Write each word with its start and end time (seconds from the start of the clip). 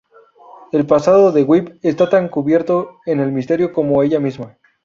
El 0.71 0.87
pasado 0.87 1.31
de 1.31 1.43
Whip 1.43 1.77
esta 1.83 2.09
tan 2.09 2.27
cubierto 2.27 2.97
en 3.05 3.19
el 3.19 3.31
misterio 3.31 3.71
como 3.71 4.01
ella 4.01 4.19
misma. 4.19 4.57